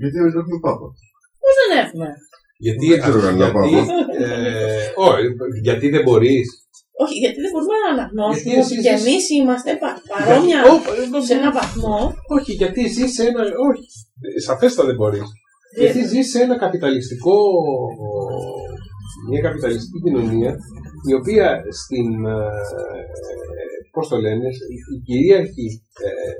Γιατί 0.00 0.16
δεν 0.24 0.32
έχουμε 0.40 0.58
Πάπα. 0.66 0.86
Πώς 1.42 1.54
δεν 1.60 1.70
έχουμε; 1.82 2.08
Γιατί, 2.64 2.86
Δεν 2.90 3.00
ξέρω 3.02 3.20
κανένα 3.26 3.48
γιατί, 3.68 3.90
ε, 4.24 4.86
όχι, 5.08 5.24
γιατί 5.66 5.86
δεν 5.94 6.02
μπορείς; 6.06 6.46
Όχι, 7.04 7.16
γιατί 7.24 7.38
δεν 7.44 7.50
μπορούμε 7.52 7.76
να 7.84 7.88
αναγνώσουμε 7.94 8.34
Γιατί 8.34 8.50
ότι 8.60 8.64
εσείς 8.66 8.82
και 8.84 8.92
είστε- 8.94 9.08
εμείς 9.08 9.24
είμαστε 9.38 9.70
πα- 9.82 10.00
παρόμοια 10.12 10.58
Ω, 10.70 10.74
ε, 11.18 11.20
σε 11.28 11.34
έναν 11.38 11.52
βαθμό. 11.58 11.98
Όχι, 12.36 12.52
γιατί 12.60 12.80
ζει 12.94 13.06
σε 13.16 13.22
ένα. 13.30 13.42
Όχι, 13.68 13.84
σαφέστα 14.46 14.82
δεν 14.88 14.96
μπορείς. 14.98 15.28
Γιατί 15.80 16.00
ζει 16.10 16.22
σε 16.30 16.38
ένα 16.46 16.56
καπιταλιστικό. 16.64 17.36
Μια 19.30 19.40
καπιταλιστική 19.46 19.98
κοινωνία 20.04 20.52
η 21.10 21.12
οποία 21.20 21.46
στην. 21.80 22.08
Πώς 23.94 24.08
το 24.08 24.16
λένε, 24.16 24.48
η 24.74 24.76
η 24.94 24.98
κυρίαρχη. 25.08 25.68
Ε, 26.06 26.32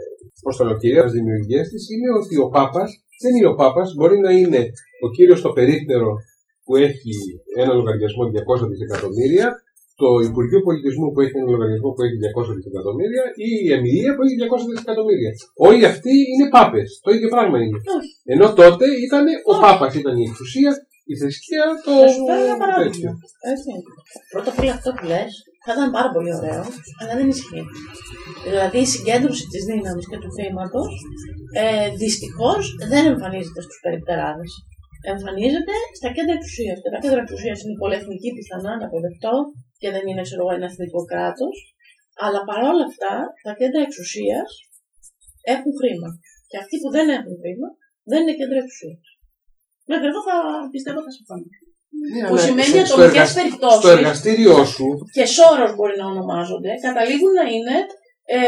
πώς 0.43 0.57
το 0.57 0.65
λένε, 0.65 0.79
κυρία 0.79 1.05
δημιουργίας 1.17 1.67
της 1.69 1.83
είναι 1.93 2.09
ότι 2.21 2.35
ο 2.45 2.49
Πάπας 2.49 2.91
δεν 3.23 3.33
είναι 3.37 3.51
ο 3.53 3.55
Πάπας, 3.61 3.89
μπορεί 3.97 4.19
να 4.27 4.31
είναι 4.41 4.61
ο 5.05 5.07
κύριος 5.17 5.39
στο 5.43 5.51
περίπτερο 5.59 6.09
που 6.65 6.73
έχει 6.89 7.15
ένα 7.63 7.73
λογαριασμό 7.81 8.23
200 8.25 8.69
δισεκατομμύρια, 8.71 9.49
το 10.03 10.09
Υπουργείο 10.29 10.61
Πολιτισμού 10.69 11.07
που 11.13 11.21
έχει 11.25 11.37
ένα 11.41 11.51
λογαριασμό 11.55 11.89
που 11.95 12.03
έχει 12.07 12.17
200 12.27 12.55
δισεκατομμύρια 12.59 13.25
ή 13.47 13.49
η 13.67 13.69
Εμιλία 13.77 14.13
που 14.15 14.23
έχει 14.25 14.37
200 14.43 14.71
δισεκατομμύρια. 14.73 15.31
Όλοι 15.69 15.85
αυτοί 15.93 16.13
είναι 16.33 16.47
πάπες. 16.57 16.89
Το 17.05 17.11
ίδιο 17.17 17.29
πράγμα 17.35 17.57
είναι. 17.63 17.79
Όχι. 17.99 18.13
Ενώ 18.35 18.47
τότε 18.61 18.87
ήταν 19.07 19.25
ο 19.51 19.53
Πάπας, 19.65 19.93
ήταν 20.01 20.15
η 20.23 20.25
εξουσία, 20.31 20.71
η 21.13 21.15
θρησκεία, 21.21 21.65
το. 21.85 21.93
Θα 22.03 22.09
σου 22.15 22.23
φέρω 22.29 22.45
ένα 22.49 22.57
παράδειγμα. 22.63 22.91
τέτοιο. 22.91 23.11
Έτσι. 23.53 23.71
Πρώτα 24.33 24.49
απ' 24.53 24.61
όλα 24.63 24.75
αυτό 24.79 24.91
που 24.97 25.05
λες 25.13 25.33
θα 25.65 25.73
ήταν 25.77 25.89
πάρα 25.97 26.11
πολύ 26.15 26.33
ωραίο, 26.39 26.63
αλλά 26.99 27.13
δεν 27.19 27.29
ισχύει. 27.35 27.65
Δηλαδή 28.47 28.79
η 28.87 28.89
συγκέντρωση 28.95 29.45
της 29.53 29.63
δύναμης 29.71 30.07
και 30.11 30.19
του 30.23 30.31
χρήματος 30.37 30.91
ε, 31.63 31.89
δυστυχώς 32.03 32.63
δεν 32.93 33.03
εμφανίζεται 33.13 33.61
στους 33.67 33.79
περιπτεράδες. 33.85 34.53
Εμφανίζεται 35.13 35.75
στα 35.99 36.09
κέντρα 36.17 36.35
εξουσίας. 36.39 36.77
Και 36.83 36.91
τα 36.95 36.99
κέντρα 37.03 37.21
εξουσίας 37.25 37.59
είναι 37.61 37.81
πολυεθνική 37.83 38.31
πιθανά 38.37 38.73
να 38.81 38.87
αποδεχτώ 38.89 39.35
και 39.81 39.89
δεν 39.95 40.05
είναι 40.09 40.23
ξέρω, 40.27 40.43
εγώ, 40.43 40.53
ένα 40.59 40.69
εθνικό 40.71 41.01
κράτος. 41.11 41.57
Αλλά 42.25 42.41
παρόλα 42.51 42.85
αυτά 42.91 43.15
τα 43.47 43.53
κέντρα 43.61 43.81
εξουσίας 43.89 44.49
έχουν 45.55 45.73
χρήμα. 45.81 46.11
Και 46.51 46.59
αυτοί 46.63 46.75
που 46.83 46.89
δεν 46.97 47.07
έχουν 47.17 47.35
χρήμα 47.41 47.69
δεν 48.11 48.19
είναι 48.23 48.37
κέντρα 48.41 48.59
εξουσίας. 48.65 49.07
Μέχρι 49.91 50.07
εδώ 50.11 50.21
θα 50.29 50.37
πιστεύω 50.75 50.99
θα 51.07 51.13
συμφωνώ. 52.11 52.29
Που 52.29 52.35
Αλλά 52.37 52.45
σημαίνει 52.49 52.73
στο- 52.75 52.87
στο 52.91 52.97
ατομικές 52.97 53.17
εργασ- 53.21 53.37
περιπτώσεις. 53.41 53.81
Στο 53.83 53.91
εργαστήριό 53.97 54.57
σου, 54.75 54.87
και 55.17 55.25
σώρος 55.39 55.71
μπορεί 55.77 55.95
να 56.03 56.07
ονομάζονται, 56.13 56.71
καταλήγουν 56.87 57.33
να 57.41 57.45
είναι 57.55 57.77
ε, 58.37 58.39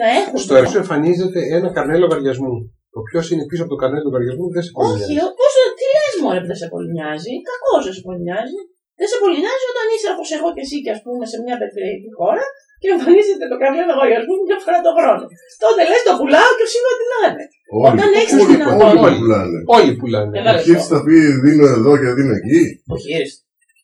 να 0.00 0.06
έχουν. 0.18 0.36
στο 0.44 0.52
εργαστήριο 0.58 0.82
εμφανίζεται 0.84 1.40
ένα 1.56 1.68
καρνέ 1.76 1.96
λογαριασμού. 2.04 2.54
Το 2.94 3.00
ποιο 3.08 3.20
είναι 3.32 3.44
πίσω 3.50 3.62
από 3.64 3.72
το 3.74 3.78
καρνέ 3.82 3.98
λογαριασμού 4.06 4.44
δεν 4.54 4.62
σε 4.66 4.70
Όχι, 4.72 4.76
κολλάει. 4.78 5.34
πόσο, 5.40 5.60
τι 5.78 5.84
λες 5.94 6.14
μωρέ 6.22 6.38
που 6.42 6.48
δεν 6.52 6.58
σε 6.62 6.68
κολληνιάζει, 6.74 7.32
κακός 7.50 7.82
δεν 7.86 7.94
σε 7.98 8.02
κολληνιάζει. 8.06 8.58
Δεν 9.00 9.08
σε 9.12 9.16
κολληνιάζει 9.22 9.64
όταν 9.72 9.86
είσαι 9.92 10.08
όπως 10.14 10.28
εγώ 10.36 10.48
και 10.54 10.62
εσύ 10.66 10.76
και 10.84 10.90
ας 10.96 11.00
πούμε 11.04 11.24
σε 11.32 11.36
μια 11.44 11.56
περιφερειακή 11.60 12.10
χώρα 12.18 12.44
και 12.80 12.88
εμφανίζεται 12.94 13.46
το 13.52 13.56
καρνέ 13.62 13.82
λογαριασμού 13.90 14.34
μια 14.48 14.58
φορά 14.64 14.78
το 14.86 14.92
χρόνο. 14.98 15.24
Τότε 15.64 15.80
λες 15.90 16.02
το 16.08 16.12
πουλάω 16.18 16.50
και 16.56 16.64
όσοι 16.68 16.78
ό,τι 16.90 17.04
να 17.12 17.18
είναι. 17.28 17.44
Όλοι, 17.84 17.94
Όταν 17.96 18.08
έχεις 18.20 18.34
όλοι, 18.42 18.50
δυνατότητα. 18.52 19.02
όλοι 19.06 19.18
πουλάνε. 19.22 19.58
Όλοι 19.76 19.92
πουλάνε. 20.00 20.32
Ένα 20.40 20.50
Ο 20.56 20.60
Χίρς 20.64 20.84
θα 20.92 20.98
πει 21.04 21.16
δίνω 21.44 21.66
εδώ 21.76 21.92
και 22.00 22.08
δίνω 22.18 22.32
εκεί. 22.40 22.62
Ο 22.94 22.96
χείρ. 23.04 23.26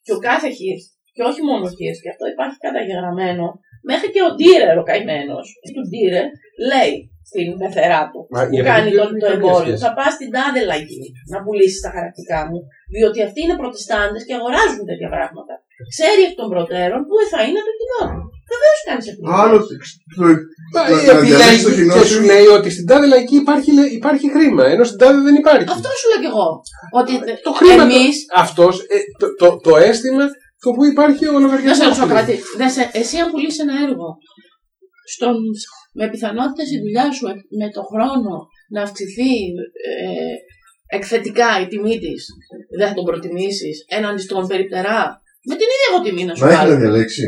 Και 0.05 0.13
ο 0.17 0.19
κάθε 0.29 0.49
χείρ. 0.59 0.79
Και 1.17 1.23
όχι 1.31 1.41
μόνο 1.49 1.63
ο 1.71 1.73
χείρ. 1.77 1.95
Και 2.03 2.11
αυτό 2.15 2.25
υπάρχει 2.35 2.57
καταγεγραμμένο. 2.67 3.45
Μέχρι 3.91 4.09
και 4.15 4.23
ο 4.29 4.31
Ντίρερ 4.37 4.77
ο 4.83 4.85
καημένος. 4.91 5.47
Του 5.75 5.83
Ντίρερ 5.91 6.27
λέει 6.71 6.95
στην 7.31 7.49
πεθερά 7.61 8.03
του. 8.13 8.21
Μα 8.35 8.41
η 8.45 8.47
που 8.51 8.57
κάνει 8.71 8.89
Αμερική 8.91 8.99
το, 8.99 9.05
δεν 9.11 9.19
το 9.23 9.27
έχει 9.27 9.35
καμία 9.35 9.49
εμπόριο. 9.49 9.73
σχέση. 9.75 9.83
Θα 9.87 9.91
πας 9.99 10.13
στην 10.17 10.29
τάδε 10.35 10.61
λαϊκή 10.71 11.05
να 11.33 11.39
πουλήσεις 11.45 11.81
τα 11.85 11.91
χαρακτικά 11.97 12.39
μου. 12.49 12.59
Διότι 12.95 13.19
αυτοί 13.27 13.39
είναι 13.45 13.57
προτεστάντες 13.63 14.23
και 14.27 14.35
αγοράζουν 14.39 14.83
τέτοια 14.91 15.11
πράγματα. 15.15 15.55
Ξέρει 15.95 16.21
εκ 16.29 16.35
των 16.41 16.47
προτέρων 16.53 17.01
που 17.09 17.15
θα 17.33 17.41
είναι 17.47 17.63
το 17.67 17.73
κοινό 17.79 18.03
του. 18.13 18.23
Βεβαίως 18.53 18.79
κάνει 18.89 19.03
επιλογή. 19.13 19.41
Άλλος 19.43 19.63
το- 19.69 19.77
Μα, 20.23 20.29
να- 20.75 20.87
ε, 20.87 21.07
να 21.09 21.21
διαλέξει 21.21 21.63
το 21.63 21.69
επιλέγει 21.69 21.75
κοινό 21.79 21.95
και 21.97 22.05
σου. 22.07 22.13
σου 22.15 22.21
λέει 22.31 22.47
ότι 22.59 22.69
στην 22.75 22.87
τάδε 22.91 23.07
λαϊκή 23.13 23.37
υπάρχει, 23.45 23.71
λέ- 23.77 23.93
υπάρχει 24.01 24.27
χρήμα, 24.35 24.65
ενώ 24.73 24.85
στην 24.89 24.99
τάδε 25.03 25.19
δεν 25.29 25.35
υπάρχει. 25.43 25.67
Αυτό 25.77 25.89
σου 25.99 26.07
λέω 26.11 26.21
κι 26.25 26.31
εγώ. 26.35 26.49
Ότι 27.01 27.13
Το 27.47 27.53
χρήμα 27.59 27.83
εμεί. 27.89 28.07
αυτός, 28.45 28.75
ε, 28.95 28.99
το, 29.21 29.27
το, 29.41 29.47
το 29.67 29.73
αίσθημα 29.87 30.25
το 30.65 30.69
που 30.75 30.83
υπάρχει 30.93 31.25
ο 31.29 31.33
Να 31.33 31.39
σε 31.39 31.45
λογαριασμός. 31.45 31.87
ρωτήσω 31.87 32.07
κάτι. 32.19 32.35
Δεν 32.61 32.71
σε- 32.71 32.91
Εσύ 33.01 33.17
αν 33.23 33.31
πουλήσει 33.31 33.61
ένα 33.67 33.75
έργο 33.87 34.09
στον, 35.15 35.35
με 35.99 36.09
πιθανότητες 36.13 36.69
η 36.77 36.79
δουλειά 36.85 37.07
σου 37.13 37.27
ε, 37.27 37.33
με 37.61 37.67
το 37.77 37.83
χρόνο 37.91 38.33
να 38.75 38.81
αυξηθεί 38.83 39.33
ε, 39.89 40.35
εκθετικά 40.97 41.49
η 41.63 41.67
τιμή 41.67 41.97
της, 42.05 42.21
δεν 42.79 42.89
θα 42.89 42.95
τον 42.95 43.05
προτιμήσεις 43.05 43.77
έναντι 43.89 44.23
στον 44.23 44.47
περιπτερά; 44.47 45.21
Με 45.49 45.55
την 45.61 45.67
ίδια 45.75 45.87
εγώ 45.91 45.99
τιμή 46.05 46.23
να 46.29 46.33
σου 46.35 46.41
Να 46.43 46.49
έχεις 46.51 46.59
βάλω. 46.61 46.73
να 46.75 46.79
διαλέξει. 46.85 47.25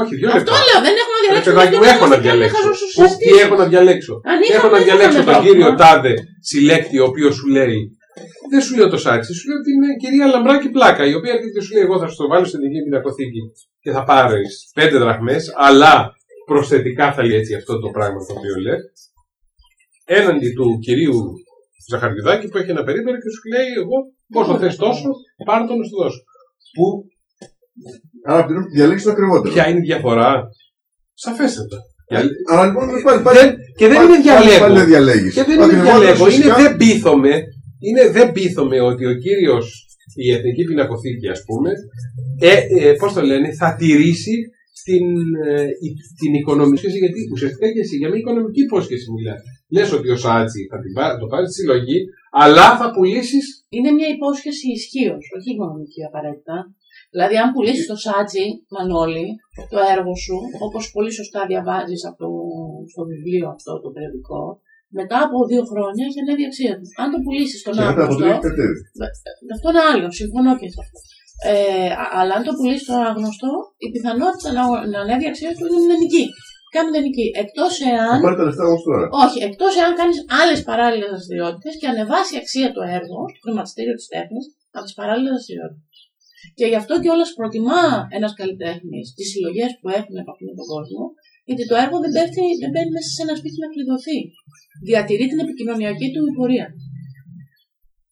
Όχι, 0.00 0.12
δύο 0.18 0.28
Αυτό 0.28 0.38
λεπτά. 0.38 0.58
λέω, 0.68 0.78
δεν 0.86 0.94
έχω 1.02 1.12
να 1.14 1.18
Ρε 1.20 1.26
διαλέξω. 1.26 1.50
παιδάκι 1.50 1.74
μου, 1.76 1.82
δεν 1.84 1.92
έχω 1.96 2.06
να 2.12 2.16
κάνω 2.16 2.24
διαλέξω. 2.26 2.56
χαζοσουσιαστή. 2.56 3.24
Πού- 3.24 3.32
Τι 3.34 3.40
έχω 3.44 3.54
να 3.62 3.66
διαλέξω. 3.72 4.14
Αν 4.30 4.36
είχα, 4.42 4.54
Έχω 4.58 4.68
να 4.74 4.76
δεν 4.78 4.84
διαλέξω 4.86 5.18
είχαμε 5.18 5.30
τον 5.30 5.34
πρόβλημα. 5.42 5.54
κύριο 5.56 5.70
Τάδε 5.80 6.12
συλλέκτη, 6.50 6.96
ο 7.02 7.06
οποίος 7.10 7.32
σου 7.38 7.46
λέει. 7.58 7.80
Δεν 8.52 8.60
σου 8.64 8.72
λέω 8.78 8.88
το 8.94 8.98
σάτσι, 9.04 9.30
σου 9.38 9.44
λέω 9.50 9.60
την 9.68 9.78
ε, 9.88 9.90
κυρία 10.02 10.26
Λαμπράκη 10.34 10.68
Πλάκα, 10.76 11.02
η 11.12 11.14
οποία 11.18 11.32
έρχεται 11.34 11.52
και 11.56 11.62
σου 11.64 11.72
λέει: 11.74 11.84
Εγώ 11.88 11.96
θα 12.00 12.06
σου 12.10 12.16
το 12.20 12.26
βάλω 12.30 12.46
στην 12.50 12.60
δική 12.64 12.80
πινακοθήκη 12.86 13.42
και 13.84 13.90
θα 13.96 14.02
πάρεις 14.10 14.52
πέντε 14.78 14.96
δραχμές, 15.04 15.42
αλλά 15.66 15.92
προσθετικά 16.50 17.06
θα 17.14 17.22
λέει 17.26 17.38
έτσι 17.40 17.52
αυτό 17.60 17.72
το 17.84 17.88
πράγμα 17.96 18.18
το 18.28 18.32
οποίο 18.38 18.54
λες. 18.66 18.80
Έναντι 20.20 20.48
του 20.56 20.66
κυρίου 20.86 21.18
Ζαχαριουδάκη 21.90 22.48
που 22.48 22.58
έχει 22.58 22.70
ένα 22.70 22.82
περίπτερο 22.88 23.16
και 23.22 23.30
σου 23.36 23.44
λέει: 23.54 23.68
Εγώ 23.82 23.96
πόσο 24.34 24.58
θες 24.58 24.76
τόσο, 24.76 25.08
πάρω 25.48 25.64
το 25.66 25.74
να 25.74 25.84
σου 25.88 25.96
δώσω. 26.02 26.20
Που 26.76 26.84
Άρα 28.30 28.44
πρέπει 28.46 28.60
να 28.60 28.66
διαλέξεις 28.76 29.04
το 29.06 29.10
ακριβότερο. 29.14 29.52
ποια 29.54 29.68
είναι 29.68 29.78
η 29.78 29.86
διαφορά, 29.90 30.30
σαφέστατα. 31.24 31.76
Αλλά 32.50 32.64
λοιπόν 32.66 32.84
πάλι, 33.06 33.22
πάλι, 33.26 33.38
Δεν, 33.38 33.50
και 33.78 33.86
δεν 33.92 33.98
είναι 34.04 34.18
πάλι, 34.24 34.48
πάλι 34.64 34.76
δεν 34.78 34.86
διαλέγω. 34.86 34.86
διαλέγεις. 34.92 35.32
Και 35.36 35.44
δεν 35.48 35.56
Το 35.56 35.62
είναι 35.62 35.64
ακριβότερο 35.64 36.00
διαλέγω. 36.00 36.24
Είναι 36.26 36.34
φυσικά- 36.36 36.56
δεν 36.62 36.72
πείθομαι. 36.80 37.32
Είναι 37.86 38.02
δεν 38.16 38.26
πείθομαι 38.36 38.78
ότι 38.90 39.04
ο 39.12 39.14
κύριος 39.24 39.64
η 40.24 40.26
Εθνική 40.36 40.62
Πινακοθήκη, 40.68 41.28
ας 41.34 41.40
πούμε, 41.48 41.70
ε, 42.50 42.54
ε, 42.80 42.92
πώς 43.00 43.10
το 43.16 43.22
λένε, 43.30 43.48
θα 43.60 43.68
τηρήσει 43.80 44.34
την, 44.88 45.04
ε, 45.50 45.62
η- 45.86 45.96
την 46.20 46.32
οικονομική 46.40 46.78
σχέση, 46.82 46.98
γιατί 47.04 47.20
ουσιαστικά 47.34 47.66
και 47.74 47.82
εσύ 47.84 47.94
για 48.00 48.08
μια 48.10 48.20
οικονομική 48.22 48.60
υπόσχεση 48.68 49.06
μιλάς. 49.16 49.40
Λες 49.74 49.88
ότι 49.98 50.08
ο 50.16 50.18
Σάτσι 50.24 50.60
θα 50.70 50.78
την 50.82 50.92
πά- 50.96 51.16
το 51.20 51.26
πάρει 51.32 51.46
στη 51.48 51.54
συλλογή, 51.60 51.98
αλλά 52.42 52.66
θα 52.80 52.86
πουλήσεις. 52.94 53.44
Είναι 53.76 53.90
μια 53.98 54.08
υπόσχεση 54.16 54.66
ισχύως, 54.78 55.22
όχι 55.36 55.48
οικονομική 55.54 56.00
απαραίτητα. 56.08 56.56
Δηλαδή, 57.14 57.34
αν 57.42 57.48
πουλήσεις 57.54 57.86
το 57.90 57.96
σάτζι, 58.04 58.46
Μανώλη, 58.74 59.28
το 59.72 59.78
έργο 59.94 60.12
σου, 60.24 60.36
όπως 60.66 60.82
πολύ 60.94 61.12
σωστά 61.18 61.40
διαβάζεις 61.50 62.00
από 62.08 62.16
το, 62.22 62.28
στο 62.92 63.02
βιβλίο 63.10 63.46
αυτό 63.56 63.72
το 63.82 63.88
περιοδικό, 63.94 64.42
μετά 65.00 65.18
από 65.26 65.36
δύο 65.50 65.62
χρόνια 65.70 66.02
έχει 66.08 66.18
ανέβει 66.22 66.42
η 66.44 66.48
αξία 66.50 66.72
του. 66.78 66.86
Αν 67.02 67.06
το 67.12 67.18
πουλήσεις 67.24 67.58
στον 67.62 67.72
Και 67.74 67.80
μετά 67.80 67.90
από 67.92 68.00
άγνωστο. 68.02 68.20
τρία 68.22 68.36
κατέβει. 68.46 68.78
Αυτό 69.54 69.66
είναι 69.70 69.84
άλλο, 69.92 70.06
συμφωνώ 70.20 70.52
και 70.60 70.68
σε 70.74 70.78
αυτό. 70.84 70.98
Ε, 71.50 71.88
α- 72.02 72.12
αλλά 72.18 72.32
αν 72.38 72.42
το 72.46 72.52
πουλήσεις 72.58 72.84
στον 72.88 73.00
άγνωστο, 73.10 73.50
η 73.86 73.88
πιθανότητα 73.94 74.48
να, 74.58 74.62
να 74.92 74.98
ανέβει 75.04 75.24
η 75.26 75.30
αξία 75.32 75.52
του 75.56 75.64
είναι 75.68 75.80
μηδενική. 75.84 76.24
Κάνει 76.74 76.88
μηδενική. 76.90 77.26
Εκτός 77.44 77.72
Θα 77.82 77.88
εάν 77.94 78.16
πάρει 78.24 78.36
τα 78.40 78.44
λεφτά 78.48 78.64
όμως 78.70 78.82
τώρα. 78.88 79.04
όχι, 79.24 79.38
εκτός 79.48 79.72
εάν 79.80 79.92
κάνεις 80.00 80.18
άλλες 80.40 80.60
παράλληλες 80.70 81.10
δραστηριότητες 81.14 81.72
και 81.80 81.86
ανεβάσει 81.92 82.30
η 82.36 82.38
αξία 82.42 82.68
του 82.74 82.82
έργου, 82.98 83.20
το 83.34 83.40
χρηματιστήριο 83.44 83.94
της 83.98 84.06
τέχνης, 84.14 84.44
από 84.76 84.84
τις 84.86 84.94
παράλληλες 85.00 85.32
δραστηριότητες. 85.36 85.91
Και 86.58 86.66
γι' 86.70 86.78
αυτό 86.82 86.92
κιόλας 87.02 87.30
προτιμά 87.38 87.84
ένας 88.16 88.32
καλλιτέχνης 88.38 89.06
τις 89.16 89.26
συλλογές 89.32 89.70
που 89.78 89.88
έχουν 89.98 90.16
από 90.22 90.30
αυτόν 90.32 90.46
τον 90.60 90.66
κόσμο, 90.72 91.02
γιατί 91.48 91.62
το 91.70 91.74
έργο 91.84 91.96
δεν, 92.02 92.12
πέφτει, 92.16 92.44
δεν 92.62 92.70
μπαίνει 92.72 92.92
μέσα 92.96 93.10
σε 93.16 93.20
ένα 93.26 93.34
σπίτι 93.40 93.58
να 93.64 93.68
κλειδωθεί. 93.72 94.18
Διατηρεί 94.88 95.24
την 95.32 95.38
επικοινωνιακή 95.44 96.06
του 96.14 96.22
πορεία. 96.38 96.66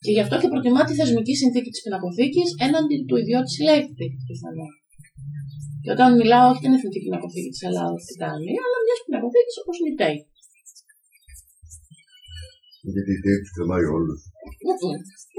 Και 0.04 0.12
γι' 0.14 0.22
αυτό 0.25 0.34
και 0.40 0.49
προτιμά 0.52 0.82
τη 0.88 0.94
θεσμική 1.00 1.34
συνθήκη 1.43 1.70
της 1.75 1.82
πινακοθήκης 1.84 2.49
έναντι 2.66 2.96
του 3.08 3.16
ιδιώτη 3.22 3.50
συλλέκτη, 3.56 4.06
πιθανό. 4.28 4.69
Και 5.82 5.90
όταν 5.96 6.08
μιλάω, 6.20 6.46
όχι 6.50 6.62
την 6.64 6.72
εθνική 6.76 6.99
πινακοθήκη 7.05 7.50
της 7.55 7.62
Ελλάδας 7.69 8.00
που 8.06 8.14
κάνει, 8.25 8.52
αλλά 8.64 8.76
μιας 8.87 9.00
πινακοθήκης 9.05 9.56
όπως 9.62 9.76
είναι 9.78 9.93
η 9.94 9.96
ΤΕΙ. 10.00 10.19
Γιατί 12.94 13.11
η 13.17 13.21
ΤΕΙ 13.25 13.37
τους 13.43 13.53
τρελάει 13.56 13.87
όλους. 13.99 14.21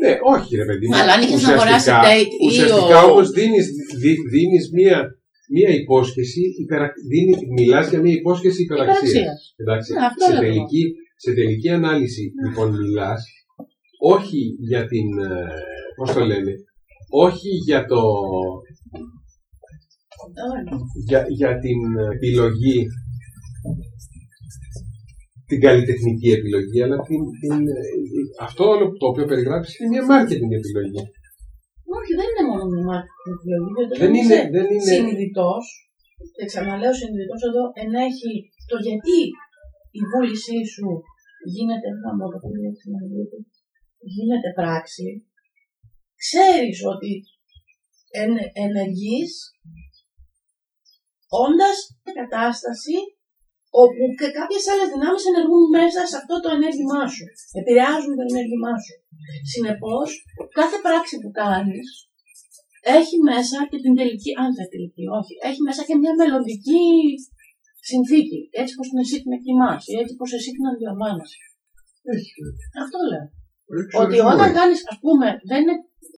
Ναι, 0.02 0.14
όχι 0.36 0.52
ρε 0.62 0.66
παιδί 0.70 0.86
μου. 0.88 0.96
Αλλά 1.00 1.12
αν 1.16 1.22
είχες 1.24 1.32
να 1.32 1.38
Ουσιαστικά- 1.38 1.60
αγοράσει 1.62 1.90
date 2.08 2.32
ή 2.44 2.46
Ουσιαστικά 2.50 2.98
ο- 3.04 3.10
όμως 3.12 3.28
δίνεις, 3.38 3.66
δι, 4.02 4.14
δίνεις 4.34 4.66
μία, 4.78 4.98
μία 5.58 5.70
υπόσχεση, 5.82 6.42
υπερα, 6.64 6.86
δίνει, 7.12 7.34
μιλάς 7.58 7.86
για 7.92 8.00
μία 8.06 8.16
υπόσχεση 8.22 8.60
υπεραξίας. 8.68 9.12
Υπεραξίας. 9.12 9.40
Εντάξει, 9.62 9.90
Ναι, 9.94 10.06
αυτό 10.10 10.24
σε, 10.26 10.32
λέω. 10.32 10.42
τελική, 10.46 10.84
σε 11.24 11.32
τελική 11.40 11.70
ανάλυση 11.80 12.24
λοιπόν 12.44 12.68
μιλάς 12.82 13.22
όχι 14.16 14.42
για 14.70 14.82
την, 14.92 15.08
ε, 15.32 15.48
πώς 15.98 16.10
το 16.16 16.22
λένε, 16.32 16.54
όχι 17.28 17.50
για 17.68 17.82
το, 17.92 18.02
για, 21.08 21.26
για 21.40 21.52
την 21.64 21.80
επιλογή 22.16 22.78
την 25.52 25.60
καλλιτεχνική 25.66 26.30
επιλογή, 26.38 26.80
αλλά 26.86 26.98
την, 27.08 27.22
την, 27.42 27.56
αυτό 28.48 28.66
το 29.00 29.06
οποίο 29.12 29.26
περιγράψει 29.32 29.74
είναι 29.78 29.90
μια 29.94 30.04
marketing 30.12 30.52
επιλογή. 30.62 31.02
Όχι, 31.98 32.12
δεν 32.20 32.28
είναι 32.30 32.46
μόνο 32.52 32.64
μια 32.72 32.84
marketing 32.92 33.32
επιλογή. 33.38 33.70
διότι 33.76 33.94
Δεν 34.02 34.10
όταν 34.10 34.10
είναι, 34.20 34.36
είσαι 34.36 34.50
δεν 34.56 34.68
είναι, 34.74 34.92
συνειδητός, 34.94 35.66
και 36.36 36.44
ξαναλέω 36.52 36.94
συνειδητός 37.00 37.42
εδώ, 37.50 37.64
ενέχει 37.84 38.34
το 38.70 38.76
γιατί 38.88 39.18
η 40.00 40.02
βούλησή 40.12 40.60
σου 40.74 40.88
γίνεται, 41.56 41.88
να 42.04 42.12
μου 42.16 42.26
το 42.34 42.40
πει 42.52 42.60
έτσι 42.72 42.86
να 42.94 43.00
μου 43.02 43.14
το 43.18 43.26
πει, 43.30 43.40
γίνεται 44.16 44.50
πράξη, 44.60 45.08
ξέρεις 46.24 46.78
ότι 46.94 47.12
εν, 48.22 48.32
ενεργείς 48.66 49.32
όντας 51.44 51.78
σε 52.04 52.12
κατάσταση 52.22 52.96
όπου 53.84 54.04
και 54.20 54.28
κάποιες 54.40 54.64
άλλες 54.72 54.90
δυνάμεις 54.94 55.24
ενεργούν 55.32 55.66
μέσα 55.78 56.00
σε 56.10 56.16
αυτό 56.22 56.36
το 56.44 56.50
ενέργημά 56.58 57.02
σου. 57.14 57.26
Επηρεάζουν 57.62 58.14
το 58.20 58.24
ενέργημά 58.32 58.74
σου. 58.84 58.94
Συνεπώς, 59.52 60.10
κάθε 60.60 60.78
πράξη 60.86 61.16
που 61.22 61.32
κάνεις 61.42 61.88
έχει 63.00 63.16
μέσα 63.32 63.58
και 63.70 63.80
την 63.84 63.94
τελική, 64.00 64.32
αν 64.42 64.50
δεν 64.58 64.68
τελική, 64.74 65.04
όχι, 65.20 65.34
έχει 65.48 65.62
μέσα 65.68 65.82
και 65.88 65.96
μια 66.02 66.14
μελλοντική 66.20 66.86
συνθήκη. 67.90 68.40
Έτσι 68.62 68.74
πως 68.78 68.88
την 68.90 69.00
εσύ 69.04 69.16
την 69.24 69.36
εκτιμάς 69.38 69.82
ή 69.92 69.94
έτσι 70.02 70.14
πως 70.20 70.30
εσύ 70.38 70.50
την 70.56 70.66
αντιλαμβάνεσαι. 70.70 71.40
Αυτό 72.84 72.98
λέω. 73.12 73.26
Ότι 74.02 74.18
όταν 74.34 74.50
κάνεις, 74.58 74.80
ας 74.92 74.98
πούμε, 75.04 75.28
δεν 75.50 75.60
είναι 75.62 75.78